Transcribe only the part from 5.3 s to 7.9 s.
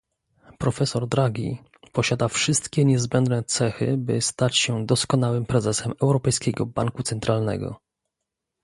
prezesem Europejskiego Banku Centralnego